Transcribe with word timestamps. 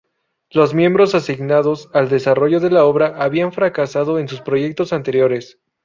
Los 0.49 0.73
miembros 0.73 1.13
asignados 1.13 1.91
al 1.93 2.09
desarrollo 2.09 2.59
de 2.59 2.71
la 2.71 2.85
obra 2.85 3.17
habían 3.21 3.51
fracasado 3.51 4.17
en 4.17 4.27
sus 4.27 4.41
proyectos 4.41 4.93
anteriores. 4.93 5.59